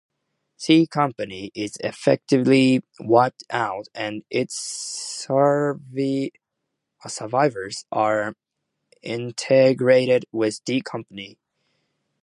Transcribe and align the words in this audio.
C 0.57 0.87
Company 0.87 1.51
is 1.53 1.77
effectively 1.83 2.83
wiped 2.99 3.43
out 3.51 3.85
and 3.93 4.23
its 4.31 4.55
survivors 5.15 6.33
are 7.91 8.33
integrated 9.03 10.25
with 10.31 10.63
D 10.65 10.81
Company. 10.81 11.37